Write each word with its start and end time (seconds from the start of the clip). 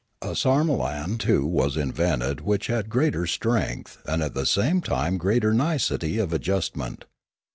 A 0.23 0.35
sarmolan 0.35 1.19
too 1.19 1.45
was 1.45 1.77
invented 1.77 2.41
which 2.41 2.65
had 2.65 2.89
greater 2.89 3.27
strength, 3.27 4.01
and 4.07 4.23
at 4.23 4.33
the 4.33 4.47
same 4.47 4.81
time 4.81 5.19
greater 5.19 5.53
nicety 5.53 6.17
of 6.17 6.33
ad 6.33 6.41
justment. 6.41 7.03